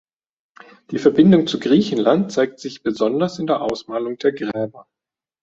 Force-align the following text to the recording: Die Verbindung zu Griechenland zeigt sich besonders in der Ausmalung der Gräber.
Die 0.89 0.97
Verbindung 0.97 1.45
zu 1.45 1.59
Griechenland 1.59 2.31
zeigt 2.31 2.59
sich 2.59 2.81
besonders 2.81 3.37
in 3.37 3.45
der 3.45 3.61
Ausmalung 3.61 4.17
der 4.17 4.31
Gräber. 4.31 4.87